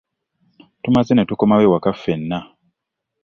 Tumaze 0.83 1.11
ne 1.13 1.23
tukomawo 1.29 1.63
ewaka 1.67 1.91
ffenna. 1.95 2.37